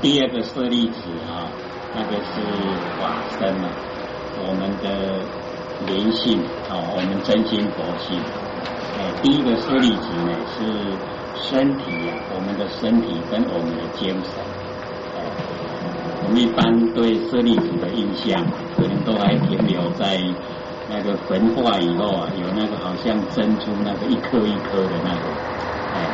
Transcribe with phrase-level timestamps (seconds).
[0.00, 1.50] 第二个舍利子啊，
[1.92, 2.40] 那个是
[3.00, 3.68] 法身嘛，
[4.46, 5.18] 我们的
[5.86, 6.38] 灵性
[6.70, 8.16] 哦，我们真心佛性。
[8.96, 10.96] 哎，第一个舍利子呢是
[11.34, 14.34] 身体呀，我们的身体跟我们的精神。
[15.16, 15.20] 哎，
[16.22, 20.16] 我们一般对舍利子的印象，可能都还停留在
[20.88, 25.28] 那个焚化以后啊，有那个好像珍珠那个一颗一颗的那个，
[25.92, 26.08] 哎，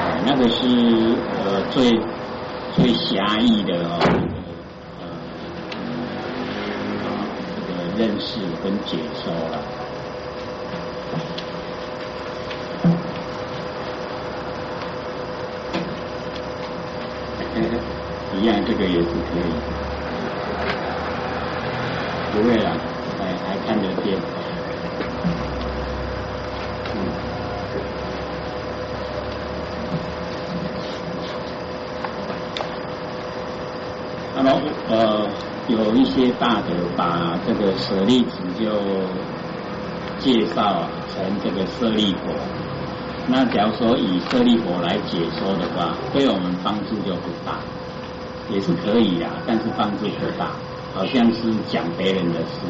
[0.00, 1.88] 哎，那个是呃最。
[2.72, 3.98] 最狭义的哦，
[7.02, 9.62] 呃，这个认识跟解说了，
[18.32, 19.60] 一样，这个也是可以，
[22.32, 22.70] 不会了，
[23.18, 24.22] 哎，还看得见。
[34.32, 34.50] 那么
[34.88, 35.28] 呃，
[35.66, 38.68] 有一一些大德把这个舍利子就
[40.18, 40.82] 介绍
[41.14, 42.34] 成这个舍利佛。
[43.28, 47.60] 那假如说以舍利佛来解说的话，对我们帮助就不大，
[48.50, 50.50] 也是可以啊，但是帮助不大，
[50.92, 52.66] 好像是讲别人的事。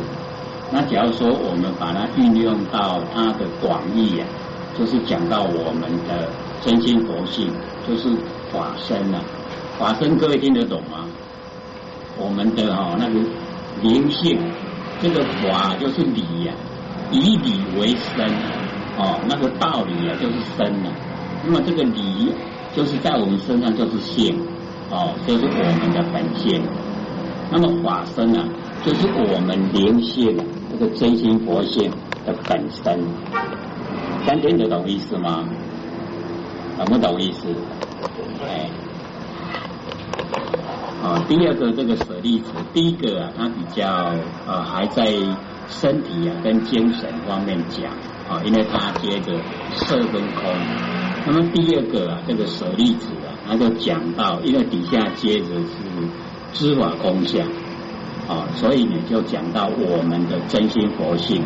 [0.71, 4.27] 那假如说我们把它运用到它的广义啊，
[4.79, 6.29] 就是讲到我们的
[6.61, 7.51] 真心佛性，
[7.89, 8.11] 就是
[8.53, 9.23] 法身啊。
[9.79, 11.09] 法身各位听得懂吗？
[12.19, 13.21] 我们的哈那个
[13.83, 14.39] 灵性，
[15.01, 16.53] 这个法就是理呀，
[17.11, 18.27] 以理为生，
[18.99, 20.91] 哦，那个道理啊就是生了。
[21.45, 22.33] 那么这个理
[22.75, 24.39] 就是在我们身上就是性，
[24.91, 26.63] 哦，就是我们的本性。
[27.51, 28.45] 那么法身啊，
[28.85, 30.37] 就是我们灵性
[30.71, 31.91] 这个真心佛性
[32.27, 33.01] 的本身。
[34.27, 35.45] 三听得懂意思吗？
[36.77, 37.49] 懂不懂意思？
[38.47, 38.90] 哎。
[41.03, 43.89] 啊，第二个这个舍利子，第一个啊，它比较
[44.47, 45.07] 啊还在
[45.69, 47.91] 身体啊跟精神方面讲
[48.29, 49.33] 啊，因为它接着
[49.73, 50.53] 色跟空。
[51.27, 55.69] 那么第二个啊，这个舍利子啊，它就讲到，因为底下接着是
[56.53, 57.47] 知法空相
[58.29, 61.43] 啊，所以呢就讲到我们的真心佛性。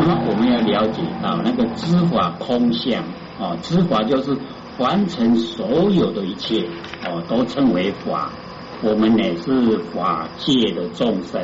[0.00, 3.02] 那么我们要了解到那个知法空相
[3.38, 4.36] 啊，知法就是
[4.78, 6.68] 完成所有的一切。
[7.06, 8.32] 哦，都称为法，
[8.82, 11.40] 我们呢是法界的众生。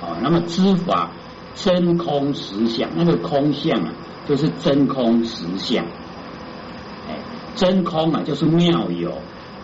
[0.00, 1.10] 哦，那么知法
[1.54, 3.92] 真空实相，那个空相啊，
[4.26, 5.84] 就是真空实相。
[7.08, 7.18] 哎，
[7.54, 9.12] 真空啊，就是妙有，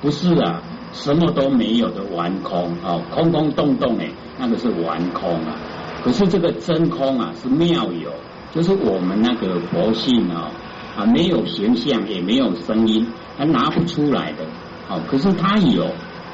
[0.02, 0.62] 不是啊，
[0.92, 2.76] 什么都没有的完空。
[2.84, 5.56] 哦，空空洞洞哎，那个是完空啊。
[6.04, 8.12] 可是这个真空啊，是妙有，
[8.52, 10.50] 就是我们那个佛性啊，
[10.96, 13.06] 啊，没有形象，也没有声音，
[13.36, 14.44] 还拿不出来的。
[14.88, 15.84] 哦，可是它有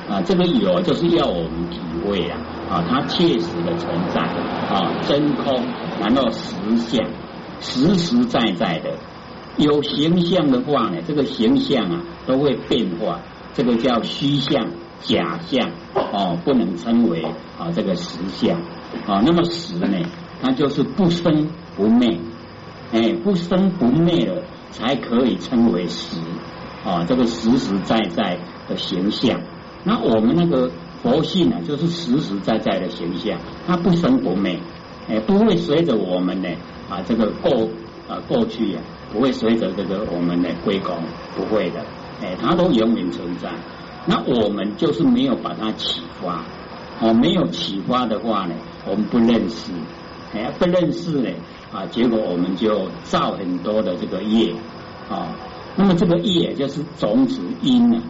[0.09, 2.39] 啊，这个有就是要我们体会啊，
[2.71, 5.63] 啊，它切实的存在啊，真空，
[6.01, 7.07] 然后实相，
[7.61, 8.95] 实实在在的
[9.57, 13.21] 有形象的话呢，这个形象啊都会变化，
[13.53, 14.69] 这个叫虚像、
[15.01, 17.23] 假象哦，不能称为
[17.59, 18.59] 啊这个实相
[19.07, 19.23] 啊。
[19.25, 19.99] 那么实呢，
[20.43, 22.06] 它就是不生不灭，
[23.27, 26.17] 不生不灭了才可以称为实。
[26.85, 28.39] 啊，这个实实在在
[28.69, 29.41] 的形象，
[29.83, 30.71] 那我们那个
[31.03, 34.61] 佛性呢，就是实实在在的形象，它不生不灭，
[35.09, 36.49] 哎，不会随着我们呢
[36.89, 37.69] 啊这个过
[38.09, 38.81] 啊过去呀，
[39.13, 40.95] 不会随着这个我们的归功，
[41.35, 41.85] 不会的，
[42.23, 43.51] 哎，它都永远存在。
[44.07, 46.45] 那我们就是没有把它启发，
[47.01, 48.55] 哦，没有启发的话呢，
[48.87, 49.73] 我们不认识，
[50.33, 51.31] 哎，不认识呢
[51.77, 54.55] 啊，结果我们就造很多的这个业
[55.11, 55.29] 啊。
[55.77, 58.01] 那么这个业就是种子因了，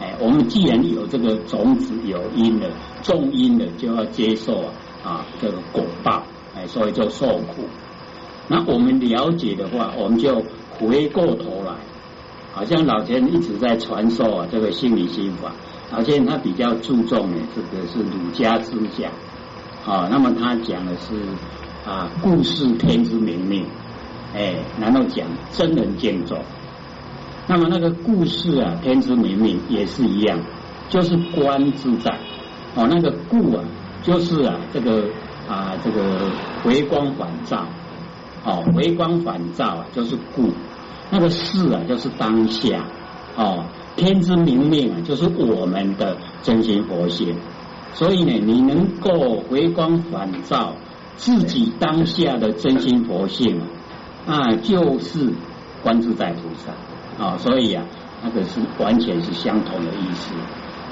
[0.00, 2.66] 哎，我们既然有这个种子有因了，
[3.04, 4.64] 种因了就要接受
[5.04, 6.24] 啊这个果报，
[6.56, 7.68] 哎，所以就受苦。
[8.48, 11.72] 那我们了解的话，我们就回过头来，
[12.52, 15.52] 好像老钱一直在传授啊这个心理心法，
[15.92, 19.12] 老钱他比较注重的这个是儒家思想，
[19.86, 21.14] 啊，那么他讲的是
[21.84, 23.64] 啊故事天之明命，
[24.34, 26.40] 哎，然后讲真人见状。
[27.46, 30.40] 那么那个故事啊，天之明命也是一样，
[30.88, 32.18] 就是观自在
[32.74, 32.86] 哦。
[32.88, 33.62] 那个故啊，
[34.02, 35.10] 就是啊这个
[35.46, 36.30] 啊这个
[36.62, 37.66] 回光返照
[38.44, 40.50] 哦，回光返照啊就是故。
[41.10, 42.86] 那个事啊就是当下
[43.36, 47.36] 哦，天之明命啊就是我们的真心佛性。
[47.92, 50.74] 所以呢，你能够回光返照
[51.16, 53.60] 自己当下的真心佛性
[54.26, 55.32] 啊，就是
[55.82, 56.72] 观自在菩萨。
[57.16, 57.84] 啊，所以啊，
[58.24, 60.34] 那个是完全是相同的意思。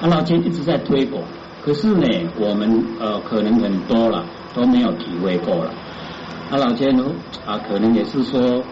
[0.01, 1.21] 啊，老千一直在推广，
[1.65, 2.07] 可是呢，
[2.39, 4.25] 我们呃可能很多了
[4.55, 5.75] 都没有体会过了。
[6.51, 7.05] 啊，老千呢
[7.45, 8.63] 啊，可能也是说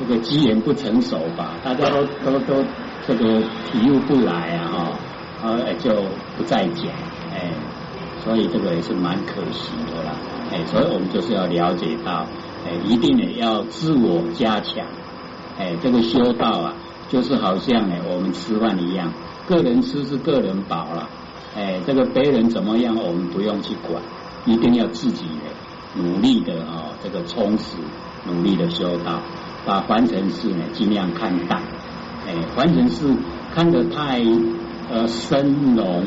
[0.00, 2.64] 这个机缘不成熟吧，大家都都都
[3.06, 4.90] 这个体悟不来啊
[5.40, 5.90] 哈，啊就
[6.36, 6.86] 不再讲，
[7.32, 7.52] 哎，
[8.24, 10.12] 所以这个也是蛮可惜的啦，
[10.66, 12.26] 所以我们就是要了解到，
[12.66, 14.86] 哎，一定呢要自我加强，
[15.58, 16.74] 哎，这个修道啊。
[17.08, 19.12] 就是好像呢，我们吃饭一样，
[19.46, 21.08] 个人吃是个人饱了，
[21.56, 24.02] 哎，这个别人怎么样，我们不用去管，
[24.44, 25.24] 一定要自己
[25.94, 27.76] 努力的哦，这个充实，
[28.26, 29.22] 努力的修道，
[29.64, 31.62] 把凡尘事呢尽量看淡，
[32.26, 33.06] 哎，凡尘事
[33.54, 34.20] 看得太
[34.90, 36.02] 呃深浓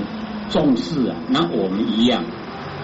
[0.50, 2.26] 重视啊，那我们一样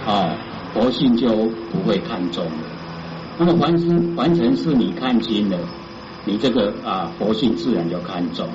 [0.07, 0.33] 哦，
[0.75, 1.29] 佛性就
[1.71, 2.51] 不会看重了。
[3.39, 5.57] 那么凡尘凡尘事你看清了。
[6.27, 8.49] 你这个啊，佛性自然就看重，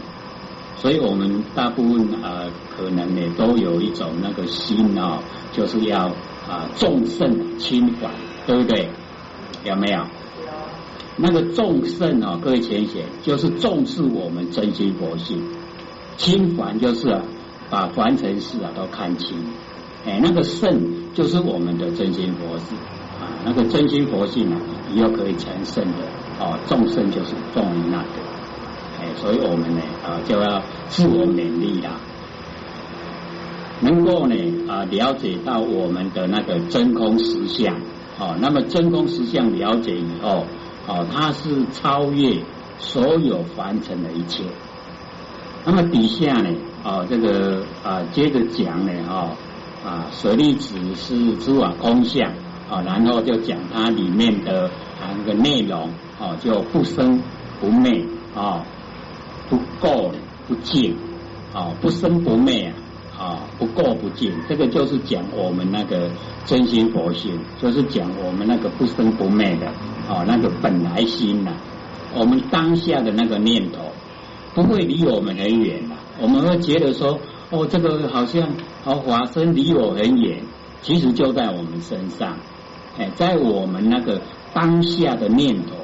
[0.76, 2.42] 所以我们大部分啊，
[2.76, 5.22] 可能呢都有一种那个心啊，
[5.52, 6.08] 就是要
[6.48, 8.10] 啊重圣轻缓，
[8.44, 8.88] 对不对？
[9.64, 10.04] 有没有？
[11.16, 15.38] 那个重圣啊，各位浅显，就是重视我们真心佛性；
[16.16, 17.22] 轻缓就是啊，
[17.70, 19.38] 把凡尘事啊都看清。
[20.04, 22.76] 哎，那个圣就是我们的真心佛性
[23.20, 24.60] 啊，那个真心佛性啊，
[24.92, 25.98] 以后可以成圣的。
[26.42, 28.08] 哦，众生就是重于那个，
[28.98, 32.00] 哎，所以我们呢啊就要自我勉励啦，
[33.82, 34.34] 能够呢
[34.66, 37.76] 啊了解到我们的那个真空实相，
[38.18, 40.46] 哦，那么真空实相了解以后，
[40.88, 42.38] 哦，它是超越
[42.78, 44.44] 所有凡尘的一切。
[45.66, 49.36] 那么底下呢，哦，这个啊接着讲呢，哦
[49.84, 52.30] 啊舍利子是诸法空相，
[52.68, 54.66] 啊，然后就讲它里面的
[55.00, 55.88] 啊那个内容。
[56.22, 57.18] 哦，就不生
[57.62, 58.04] 不灭
[58.36, 58.62] 啊，
[59.48, 60.12] 不垢
[60.46, 60.94] 不净
[61.54, 62.70] 啊，不生不灭
[63.16, 66.10] 啊，啊，不垢不净，这个就是讲我们那个
[66.44, 69.68] 真心佛性，就是讲我们那个不生不灭的
[70.14, 71.52] 啊，那个本来心呐，
[72.14, 73.78] 我们当下的那个念头
[74.52, 77.18] 不会离我们很远的，我们会觉得说，
[77.50, 78.48] 哦，这个好像
[78.84, 80.40] 哦，华生离我很远，
[80.82, 82.36] 其实就在我们身上，
[82.98, 84.20] 哎，在我们那个
[84.54, 85.76] 当下的念头。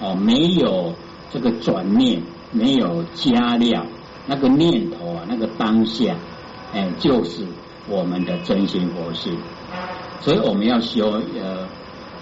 [0.00, 0.92] 哦，没有
[1.32, 2.22] 这个转念，
[2.52, 3.84] 没有加料，
[4.28, 6.14] 那个念头啊，那个当下，
[6.72, 7.44] 哎，就是
[7.88, 9.36] 我们的真心佛性。
[10.20, 11.66] 所以我们要修呃，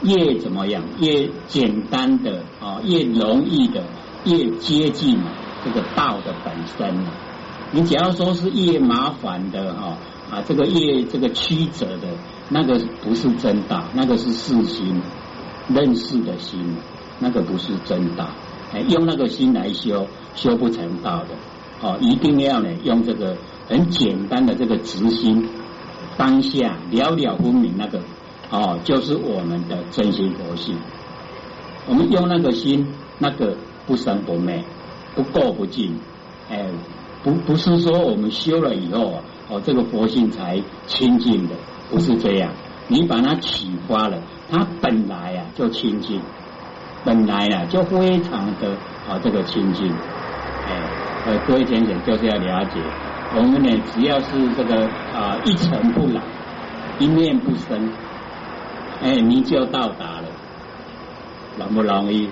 [0.00, 3.82] 越怎么样，越简单的啊，越容易的，
[4.24, 5.18] 越接近
[5.62, 7.25] 这个道的本身。
[7.76, 9.98] 你只要说是越麻烦的哈
[10.30, 12.08] 啊，这个越这个曲折的，
[12.48, 15.02] 那个不是真道，那个是世心
[15.68, 16.76] 认识的心。
[17.18, 18.28] 那个不是真道，
[18.74, 21.28] 哎，用那个心来修，修不成道的。
[21.80, 23.38] 哦，一定要呢，用这个
[23.68, 25.48] 很简单的这个直心，
[26.18, 28.02] 当下了了分明那个，
[28.50, 30.76] 哦，就是我们的真心佛性。
[31.86, 32.86] 我们用那个心，
[33.18, 33.56] 那个
[33.86, 34.62] 不生不灭，
[35.14, 35.98] 不垢不净，
[36.50, 36.66] 哎，
[37.26, 41.56] 不不是说我们修了以后，哦，这个佛性才清净的，
[41.90, 42.52] 不是这样。
[42.86, 44.16] 你把它启发了，
[44.48, 46.20] 它本来啊就清净。
[47.04, 48.70] 本来啊，就非常的
[49.08, 49.90] 啊，这个清净，
[50.68, 50.80] 哎，
[51.26, 52.80] 呃，各位先生就是要了解，
[53.34, 56.22] 我们呢，只要是这个啊，一尘不染，
[57.00, 57.90] 一念不生，
[59.02, 60.28] 哎，你就到达了，
[61.58, 62.28] 容不容易？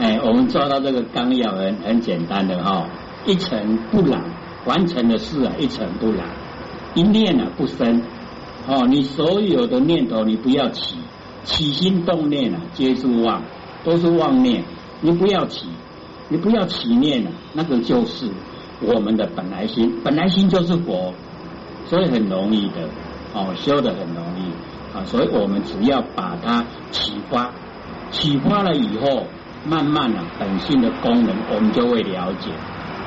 [0.00, 2.86] 哎，我们做到这个纲要很很简单的哈，
[3.24, 4.22] 一尘不染，
[4.64, 6.26] 完成的事啊，一尘不染，
[6.94, 8.02] 一念啊不生，
[8.66, 10.96] 哦，你所有的念头你不要起。
[11.44, 13.42] 起心动念啊，皆是妄，
[13.82, 14.62] 都是妄念。
[15.00, 15.66] 你不要起，
[16.28, 18.28] 你不要起念啊，那个就是
[18.82, 21.14] 我们的本来心，本来心就是佛，
[21.86, 22.88] 所以很容易的
[23.32, 25.04] 哦，修的很容易啊。
[25.06, 27.50] 所以我们只要把它启发，
[28.10, 29.26] 启发了以后，
[29.64, 32.50] 慢慢啊，本性的功能我们就会了解。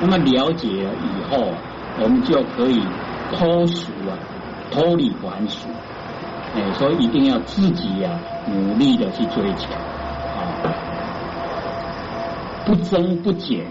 [0.02, 1.54] 那么了解以后，
[2.02, 2.82] 我们就可以
[3.30, 4.18] 脱俗啊，
[4.72, 5.68] 脱离凡俗。
[6.56, 8.10] 哎，所以一定要自己呀，
[8.46, 10.58] 努力的去追求啊，
[12.66, 13.64] 不增不减。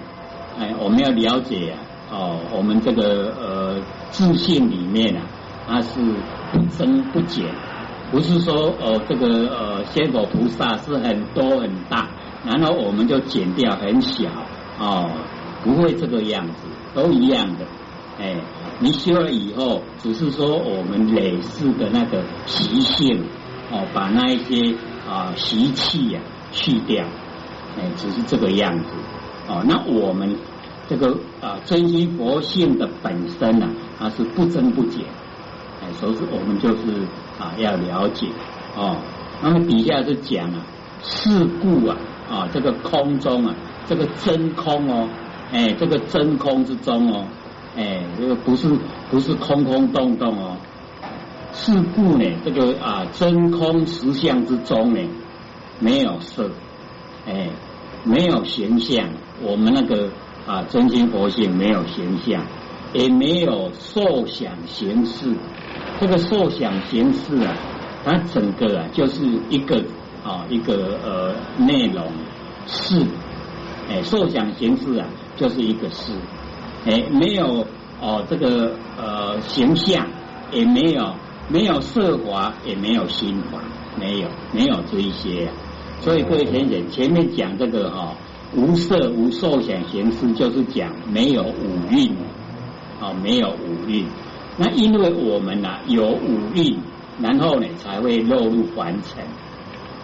[0.57, 1.77] 哎，我们要了解呀，
[2.09, 5.21] 哦，我们这个呃自信里面啊，
[5.67, 5.99] 它是
[6.53, 7.45] 不增不减，
[8.09, 12.07] 不是说哦这个呃仙佛菩萨是很多很大，
[12.45, 14.29] 然后我们就减掉很小
[14.79, 15.11] 哦，
[15.63, 16.53] 不会这个样子，
[16.93, 17.65] 都一样的。
[18.19, 18.35] 哎，
[18.79, 23.23] 你修了以后，只是说我们累世的那个习性
[23.71, 24.75] 哦，把那一些
[25.09, 26.19] 啊习气呀
[26.51, 27.03] 去掉，
[27.77, 28.89] 哎，只是这个样子
[29.47, 29.63] 哦。
[29.65, 30.37] 那我们
[30.87, 35.05] 这个啊真心佛性的本身呢，它是不增不减，
[35.81, 37.07] 哎，所以我们就是
[37.39, 38.27] 啊要了解
[38.75, 38.97] 哦。
[39.41, 40.61] 那么底下是讲啊，
[41.01, 41.97] 事故啊
[42.29, 43.55] 啊这个空中啊，
[43.87, 45.09] 这个真空哦，
[45.51, 47.25] 哎，这个真空之中哦，
[47.75, 48.69] 哎，这个不是
[49.09, 50.55] 不是空空洞洞哦。
[51.53, 55.01] 事故呢，这个啊真空实相之中呢，
[55.79, 56.49] 没有色，
[57.27, 57.49] 哎，
[58.05, 59.09] 没有形象。
[59.41, 60.09] 我们那个
[60.47, 62.45] 啊真心佛性没有形象，
[62.93, 65.35] 也没有受想行识。
[65.99, 67.53] 这个受想行识啊，
[68.05, 69.83] 它整个啊就是一个
[70.23, 72.05] 啊一个呃内容
[72.65, 73.05] 是，
[73.89, 75.05] 哎，受想行识啊
[75.41, 76.13] 就是一个事，
[76.85, 77.65] 哎，没有
[77.99, 80.07] 哦这个呃形象，
[80.51, 81.15] 也没有。
[81.49, 83.59] 没有色华，也没有心华，
[83.99, 85.49] 没有没有这一些，
[85.99, 88.15] 所以各位先生，前面讲这个哈，
[88.55, 92.15] 无色无受想行识，就是讲没有五蕴，
[93.01, 94.05] 啊，没有五蕴。
[94.55, 96.77] 那因为我们呢有五蕴，
[97.19, 99.25] 然后呢才会落入凡尘，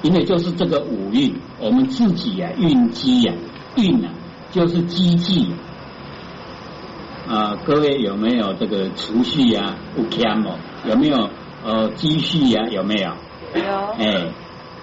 [0.02, 3.34] 因为就是这个五蕴，我们自己啊运机呀，
[3.78, 4.12] 运啊
[4.52, 5.54] 就是机器。
[7.28, 9.76] 啊，各位有没有这个储蓄呀？
[9.94, 10.58] 不欠哦？
[10.86, 11.30] 有没有
[11.66, 12.64] 呃积蓄呀？
[12.72, 13.12] 有没有？
[13.54, 13.88] 有。
[13.98, 14.32] 哎，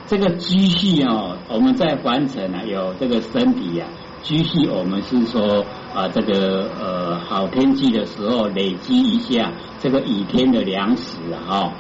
[0.07, 3.87] 这个积蓄哦，我们在凡尘啊，有这个身体呀，
[4.23, 11.41] 积蓄我们是说啊，这个呃好天气的时候累积一下这个雨天的粮食啊。
[11.49, 11.73] 哈。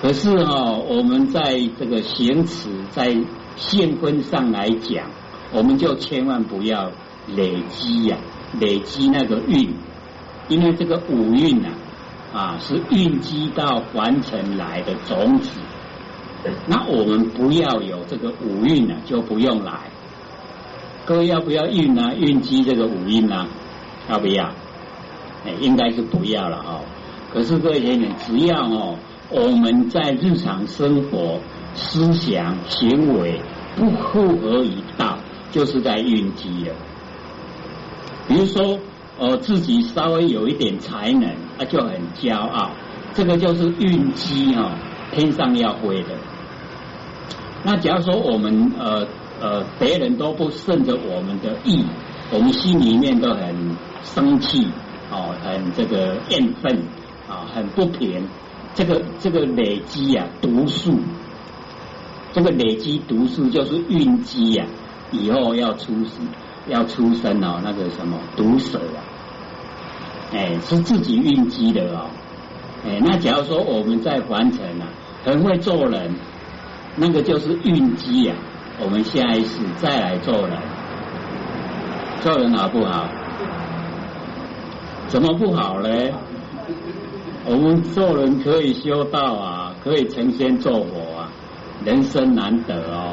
[0.00, 3.16] 可是哈，我们在这个行持在
[3.56, 5.10] 现分上来讲，
[5.52, 6.90] 我们就千万不要
[7.26, 8.16] 累积呀。
[8.60, 9.74] 累积那个运，
[10.46, 11.70] 因为这个五运呐，
[12.32, 15.58] 啊是运积到凡尘来的种子。
[16.68, 19.72] 那我们不要有这个五运呢，就不用来。
[21.04, 22.14] 各位要不要运呢？
[22.14, 23.44] 运积这个五运呢？
[24.08, 24.44] 要不要？
[25.44, 26.80] 哎，应该是不要了哦。
[27.32, 28.96] 可是各位先生，只要哦，
[29.30, 31.40] 我们在日常生活、
[31.74, 33.40] 思想、行为
[33.74, 35.18] 不符合一道，
[35.54, 36.74] 就是在运积了。
[38.26, 38.76] 比如说，
[39.20, 42.72] 呃，自己稍微有一点才能，啊，就很骄傲，
[43.12, 44.72] 这个就是运机哈，
[45.12, 46.08] 天上要飞的。
[47.62, 49.06] 那假如说我们呃
[49.40, 51.84] 呃，别人都不顺着我们的意，
[52.32, 54.66] 我们心里面都很生气，
[55.12, 56.76] 哦，很这个厌愤，
[57.28, 58.26] 啊，很不平，
[58.74, 60.98] 这个这个累积呀，毒素，
[62.32, 64.66] 这个累积毒素就是运机呀，
[65.14, 66.20] 以后要出事。
[66.66, 69.04] 要出生哦，那个什么毒蛇啊，
[70.32, 72.06] 哎，是自己运机的哦，
[72.86, 74.88] 哎，那假如说我们在凡尘啊，
[75.26, 76.14] 很会做人，
[76.96, 78.36] 那个就是运机啊，
[78.80, 80.58] 我们下一世再来做人，
[82.22, 83.10] 做人好不好？
[85.08, 85.90] 怎么不好呢？
[87.44, 91.28] 我们做人可以修道啊，可以成仙做佛啊，
[91.84, 93.03] 人生难得哦。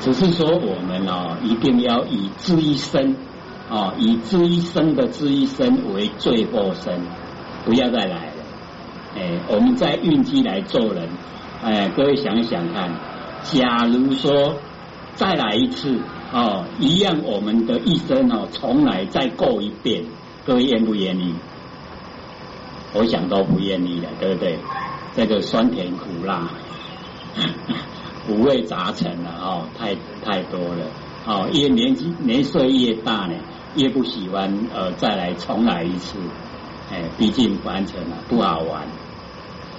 [0.00, 3.14] 只是说我们哦，一定要以知一生
[3.68, 7.00] 哦，以知一生的知一生为最后生，
[7.64, 8.32] 不要再来了。
[9.16, 11.08] 哎，我们在运机来做人，
[11.62, 12.90] 哎，各位想一想看，
[13.42, 14.56] 假如说
[15.14, 15.98] 再来一次
[16.32, 20.04] 哦，一样我们的一生哦，重来再过一遍，
[20.46, 21.34] 各位愿不愿意？
[22.94, 24.58] 我想都不愿意了，对不对？
[25.14, 26.48] 这个酸甜苦辣。
[28.28, 30.86] 五味杂陈了哦，太太多了。
[31.26, 33.34] 哦，越年纪年岁越大呢，
[33.76, 36.18] 越不喜欢呃再来重来一次，
[36.90, 38.82] 哎，毕竟完成了不好玩，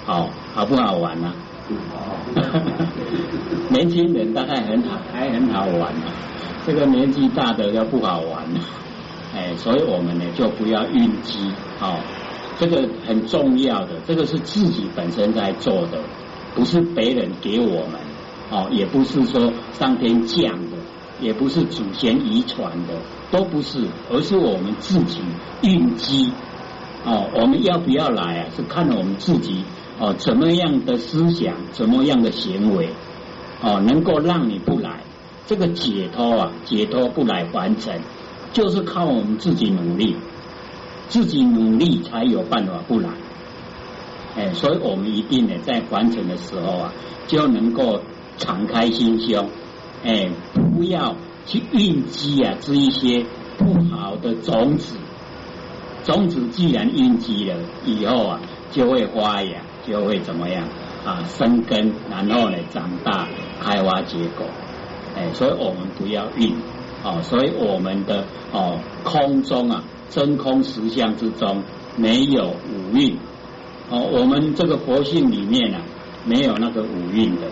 [0.06, 1.34] 好好不好玩呢？
[3.70, 6.12] 年轻人大概很好，还很好玩呢，
[6.66, 8.60] 这个年纪大的就不好玩了，
[9.34, 12.00] 哎，所以我们呢就不要运机哦，
[12.60, 16.00] 这个很重要的，这个是自己本身在做的，
[16.54, 18.11] 不是别人给我们。
[18.52, 20.78] 哦，也不是说上天降的，
[21.22, 22.96] 也不是祖先遗传的，
[23.32, 25.22] 都不是，而是我们自己
[25.62, 26.34] 运机。
[27.06, 28.50] 哦，我们要不要来啊？
[28.54, 29.64] 是看我们自己
[30.00, 32.90] 哦，怎么样的思想，怎么样的行为，
[33.62, 35.00] 哦，能够让你不来。
[35.48, 38.02] 这个解脱啊，解脱不来完成，
[38.52, 40.18] 就是靠我们自己努力，
[41.08, 43.10] 自己努力才有办法不来。
[44.36, 46.94] 哎，所以我们一定呢，在完成的时候啊，
[47.28, 48.02] 就能够。
[48.38, 49.50] 敞开心胸，
[50.04, 53.26] 哎，不要去运积啊，这一些
[53.58, 54.98] 不好的种子。
[56.04, 58.40] 种子既然运积了，以后啊
[58.72, 60.68] 就会发芽，就会怎么样
[61.06, 63.28] 啊生根，然后呢长大
[63.60, 64.46] 开花结果。
[65.16, 66.56] 哎，所以我们不要运，
[67.04, 71.62] 哦，所以我们的哦空中啊真空实相之中
[71.98, 73.16] 没有五蕴
[73.90, 75.82] 哦，我们这个佛性里面啊
[76.26, 77.48] 没有那个五蕴的，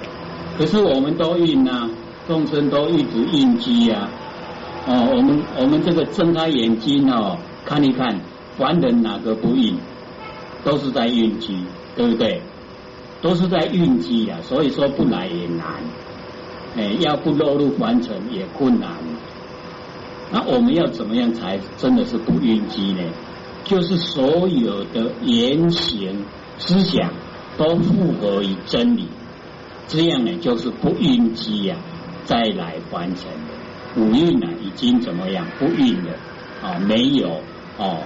[0.59, 1.89] 可是我们都蕴呐，
[2.27, 4.09] 众生都一直蕴机啊
[4.85, 8.19] 哦，我们我们这个睁开眼睛哦看一看，
[8.57, 9.77] 凡人哪个不蕴，
[10.65, 11.63] 都是在蕴机，
[11.95, 12.41] 对不对？
[13.21, 15.65] 都是在蕴机啊，所以说不来也难，
[16.75, 18.89] 哎，要不落入凡尘也困难。
[20.29, 23.01] 那我们要怎么样才真的是不晕机呢？
[23.63, 26.25] 就是所有的言行
[26.57, 27.13] 思想
[27.57, 29.07] 都符合于真理，
[29.89, 31.75] 这样呢就是不晕机呀，
[32.23, 36.11] 再来完成的五运呢已经怎么样不晕了
[36.61, 36.77] 啊？
[36.87, 37.41] 没有
[37.77, 37.97] 哦，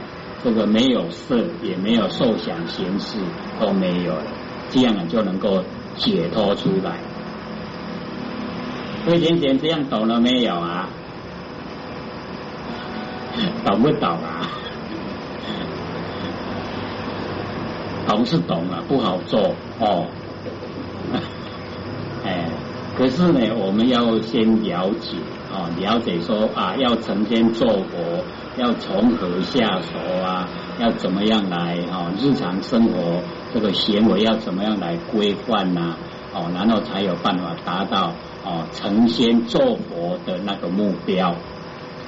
[0.41, 3.17] 这个没有色，也没有受想行识
[3.59, 4.23] 都没有了，
[4.69, 5.61] 这样呢就能够
[5.97, 6.97] 解脱出来。
[9.05, 10.87] 魏先贤这样懂了没有啊？
[13.65, 14.47] 懂不懂啊？
[18.07, 20.07] 懂是懂了，不好做哦。
[22.95, 25.17] 可是呢，我们要先了解
[25.51, 28.23] 啊，了解说啊，要成天做佛，
[28.57, 30.47] 要从何下手啊？
[30.79, 32.11] 要怎么样来啊？
[32.19, 33.21] 日常生活
[33.51, 35.95] 这个行为要怎么样来规范呐？
[36.35, 38.13] 哦，然后才有办法达到
[38.45, 41.35] 哦成仙做佛的那个目标。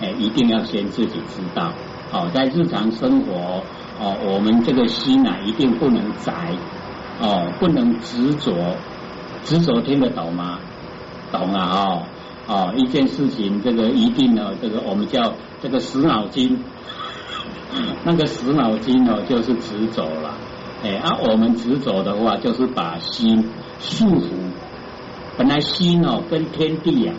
[0.01, 1.71] 哎，一定要先自己知道，
[2.11, 3.63] 哦，在日常生活，
[3.99, 6.51] 哦，我们这个心呢，一定不能宅，
[7.19, 8.75] 哦，不能执着，
[9.43, 10.59] 执着听得懂吗？
[11.31, 12.03] 懂啊，哦，
[12.47, 16.59] 哦，一件事情，这个一定呢，这个我们叫这个死脑筋，
[18.03, 20.35] 那个死脑筋哦，就是执着了，
[20.83, 23.49] 哎，啊，我们执着的话，就是把心
[23.79, 24.29] 束缚，
[25.37, 27.13] 本来心哦，跟天地呀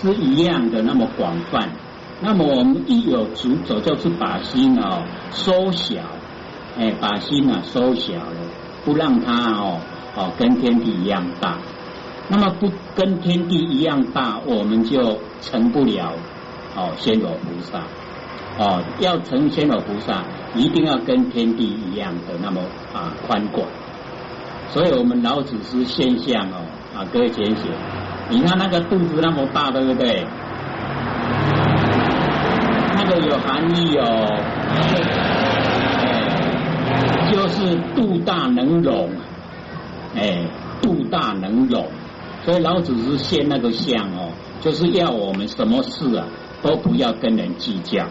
[0.00, 1.70] 是一样的，那么广泛。
[2.24, 5.02] 那么我们一有主走，就是把心哦
[5.32, 5.96] 缩小，
[6.78, 8.36] 哎，把心啊缩小了，
[8.84, 9.80] 不让它哦
[10.14, 11.58] 哦跟天地一样大。
[12.28, 16.12] 那么不跟天地一样大，我们就成不了
[16.76, 17.82] 哦仙罗菩萨。
[18.58, 20.22] 哦，要成仙罗菩萨，
[20.54, 22.60] 一定要跟天地一样的那么
[22.92, 23.66] 啊宽广。
[24.68, 26.60] 所以我们老子是现象哦
[26.94, 27.70] 啊，各位姐姐，
[28.28, 30.26] 你看那个肚子那么大，对不对？
[32.94, 34.38] 那个有含义哦，
[37.32, 39.10] 就是肚大能容，
[40.14, 40.44] 哎，
[40.82, 41.86] 肚大能容，
[42.44, 46.26] 所以老子是现那个相哦，就是要我们什么事啊
[46.62, 48.04] 都不要跟人计较，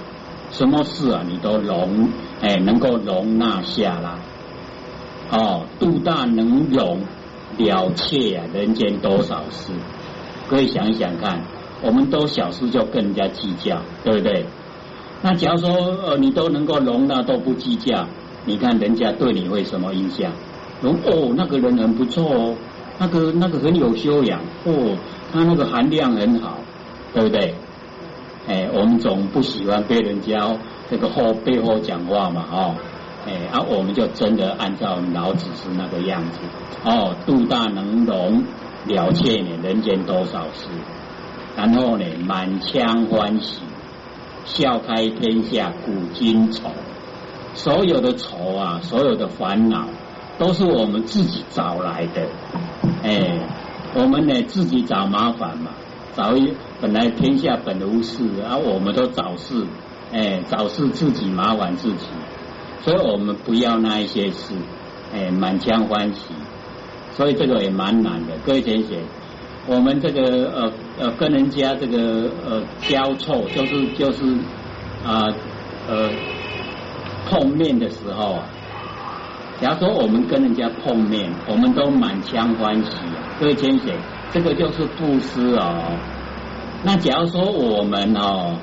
[0.52, 2.10] 什么事啊你都容，
[2.42, 4.20] 哎，能够容纳下来，
[5.38, 7.02] 哦，肚大能容
[7.58, 9.74] 了却啊人间多少事，
[10.50, 11.44] 可以想一想看，
[11.82, 14.46] 我们都小事就跟人家计较，对不对？
[15.22, 15.70] 那假如说
[16.06, 18.08] 呃你都能够容纳都不计较，
[18.46, 20.32] 你看人家对你会什么印象？
[20.82, 22.56] 容哦那个人很不错哦，
[23.02, 24.96] 那个那个很有修养哦，
[25.34, 26.60] 他那个含量很好，
[27.16, 27.56] 对不对？
[28.48, 30.38] 哎，我们总不喜欢被人家
[30.88, 32.76] 这个后背后讲话嘛哦，
[33.26, 36.40] 哎啊我们就真的按照老子是那个样子
[36.86, 38.44] 哦，肚大能容
[38.86, 40.68] 了却呢人间多少事，
[41.58, 43.64] 然后呢满腔欢喜。
[44.44, 46.72] 笑开天下古今愁，
[47.54, 49.88] 所有的愁啊，所有的烦恼，
[50.42, 52.28] 都是我们自己找来的。
[53.04, 53.48] 哎，
[53.94, 55.70] 我们呢自己找麻烦嘛，
[56.16, 56.52] 找一
[56.82, 59.68] 本来天下本无事，而我们都找事，
[60.12, 62.08] 哎，找事自己麻烦自己，
[62.82, 64.56] 所以我们不要那一些事，
[65.14, 66.34] 哎，满腔欢喜，
[67.12, 69.00] 所以这个也蛮难的，各位姐姐。
[69.68, 74.26] 我们这个呃呃跟人家这个呃交错，就是就是
[75.06, 75.28] 啊
[75.88, 76.10] 呃
[77.30, 78.50] 碰面的时候啊，
[79.62, 82.90] 假如说我们跟人家碰面，我们都满腔欢喜，
[83.40, 83.96] 各位天贤，
[84.32, 86.00] 这个就是布施哦。
[86.84, 88.56] 那假如说我们哦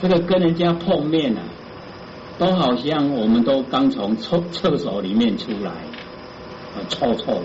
[0.00, 1.42] 这个跟人家碰面啊，
[2.38, 5.72] 都好像我们都刚从厕厕所里面出来，
[6.88, 7.42] 臭臭的。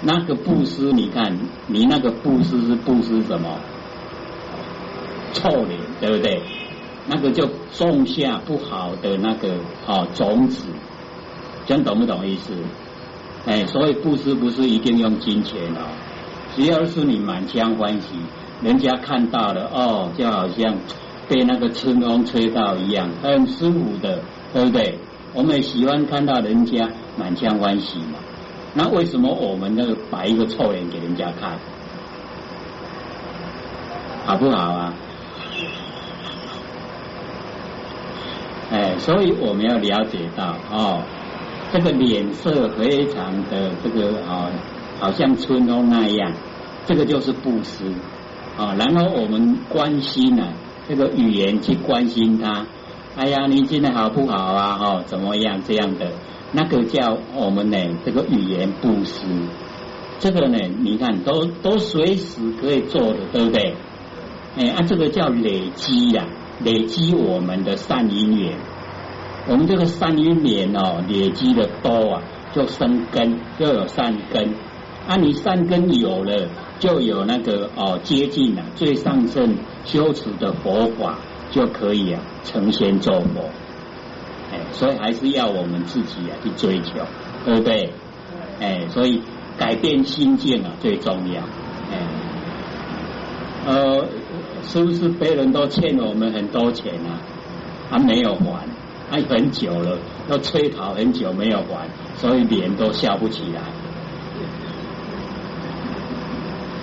[0.00, 3.58] 那个布施，你看，你那个布施是布施什么？
[5.34, 6.40] 臭脸，对不对？
[7.06, 10.64] 那个就种下不好的那个哦种子，
[11.70, 12.52] 先懂不懂意思？
[13.46, 15.86] 哎，所以布施不是一定用金钱哦，
[16.56, 18.08] 只要是你满腔欢喜，
[18.60, 20.74] 人家看到了哦，就好像
[21.28, 24.20] 被那个春风吹到一样，很舒服的，
[24.52, 24.98] 对不对？
[25.32, 28.18] 我们喜欢看到人家满腔欢喜嘛。
[28.74, 31.56] 那为什么我们那个摆一个臭脸给人家看？
[34.26, 34.92] 好不好啊？
[38.72, 41.04] 哎，所以我们要了解到哦。
[41.72, 44.50] 这个脸色非常的这个啊，
[44.98, 46.32] 好像春风那样，
[46.84, 47.84] 这个就是布施
[48.56, 48.74] 啊。
[48.76, 50.48] 然后我们关心呢，
[50.88, 52.66] 这个语言去关心他。
[53.16, 54.78] 哎呀，你今天好不好啊？
[54.80, 55.60] 哦，怎么样？
[55.64, 56.12] 这样的
[56.52, 59.26] 那个叫我们呢，这个语言布施。
[60.18, 63.74] 这个呢，你看都都随时可以做的，对不对？
[64.56, 66.26] 哎，啊，这个叫累积呀，
[66.64, 68.58] 累积我们的善因缘。
[69.48, 72.22] 我们这个善因缘哦，累积的多啊，
[72.52, 74.54] 就生根，就有善根。
[75.08, 76.48] 啊，你善根有了，
[76.78, 81.18] 就有那个哦，接近了最上圣修持的佛法，
[81.50, 83.50] 就可以啊，成仙做佛。
[84.52, 87.00] 哎，所以还是要我们自己啊去追求，
[87.44, 87.92] 对不对？
[88.60, 89.22] 哎，所以。
[89.58, 91.42] 改变心境啊，最重要。
[91.92, 91.98] 哎，
[93.66, 94.06] 呃，
[94.62, 97.20] 是不是别人都欠我们很多钱啊？
[97.90, 98.66] 还没有还，
[99.10, 103.60] 还很久了，要催讨很久没有还，所以脸都笑不起来。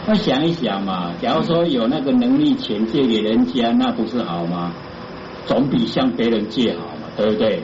[0.06, 4.74] 那想一想嘛，假如说有那个能力，钱借给人家，那不是好吗？
[5.46, 7.62] 总比向别人借好嘛，对不对？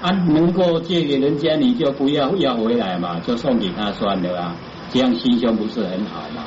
[0.00, 4.56] 啊，能够借给人家，你就不要要回来嘛，就送给他算了啊，
[4.90, 6.42] 这样心胸不是很好嘛？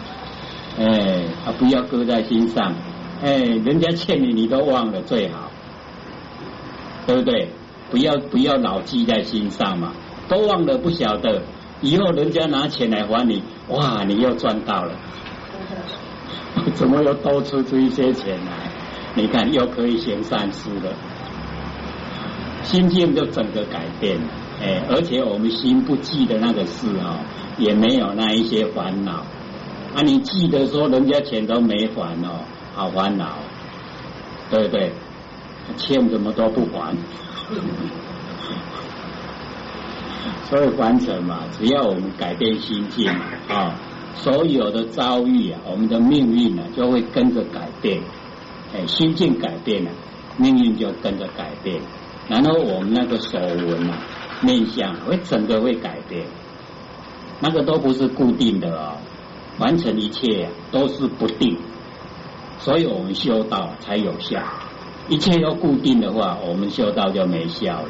[0.78, 2.74] 哎，啊，不要搁在心上，
[3.24, 5.45] 哎，人家欠你你都忘了最好，
[7.06, 7.50] 对不对？
[7.92, 9.94] 不要不要老记在心上嘛，
[10.28, 11.44] 都忘了不晓得，
[11.82, 14.92] 以后人家拿钱来还你，哇，你又赚到了，
[16.74, 18.72] 怎么又多出出一些钱来？
[19.14, 20.92] 你看又可以行善事了。
[22.64, 24.28] 心境就整个改变了，
[24.64, 27.20] 哎，而且我们心不记得那个事哦，
[27.60, 29.24] 也没有那一些烦恼。
[29.94, 33.38] 啊，你记得说人家钱都没还哦，好烦恼，
[34.50, 34.92] 对不对？
[35.78, 36.96] 欠怎么都不还，
[40.50, 43.10] 所以凡尘嘛，只要我们改变心境
[43.50, 43.76] 啊，
[44.16, 48.02] 所有的遭遇啊，我们的命运呢，就会跟着改变。
[48.74, 49.92] 哎，心境改变了，
[50.38, 51.82] 命运就跟着改变。
[52.28, 53.98] 然后我们那个手纹啊，
[54.42, 56.26] 面相会整个会改变，
[57.40, 58.98] 那个都不是固定的哦，
[59.60, 61.58] 完成一切都是不定，
[62.60, 64.42] 所以我们修道才有效。
[65.08, 67.90] 一切都固定的话，我们修道就没效了。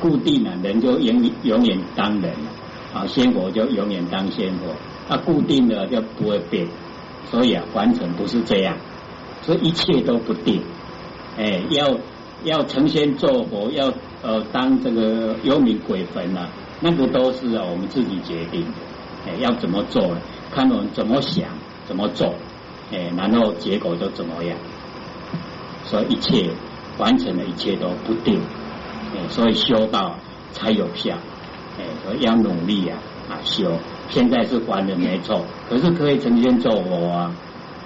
[0.00, 2.50] 固定了，人就永永远当人了，
[2.94, 4.74] 啊，仙佛就永远当仙佛。
[5.08, 6.66] 啊，固定的就不会变，
[7.30, 8.76] 所以啊，完成不是这样，
[9.42, 10.62] 所以一切都不定，
[11.36, 11.96] 哎，要。
[12.42, 16.48] 要成仙做佛，要呃当这个幽冥鬼魂啊，
[16.80, 18.72] 那个都是我们自己决定的。
[19.26, 20.16] 哎，要怎么做，
[20.50, 21.50] 看我们怎么想，
[21.86, 22.32] 怎么做，
[22.92, 24.56] 哎，然后结果就怎么样。
[25.90, 26.50] 所以一切
[26.98, 28.40] 完成的一切都不定，
[29.12, 30.14] 哎，所以修道
[30.52, 31.16] 才有效。
[31.78, 32.96] 哎，所以要努力呀
[33.28, 33.72] 啊修。
[34.08, 37.34] 现在是还的没错，可是可以成仙做佛啊。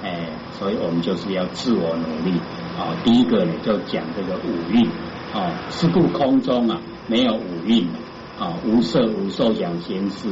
[0.03, 2.39] 哎，所以我们就是要自我努力。
[2.79, 4.87] 啊，第一个呢，就讲这个五蕴。
[5.33, 7.89] 啊，是故空中啊，没有五蕴。
[8.39, 10.29] 啊，无色无受想行识，